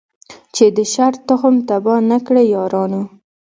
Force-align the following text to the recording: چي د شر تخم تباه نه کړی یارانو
چي 0.55 0.65
د 0.77 0.79
شر 0.93 1.13
تخم 1.27 1.55
تباه 1.67 1.99
نه 2.09 2.17
کړی 2.25 2.45
یارانو 2.55 3.01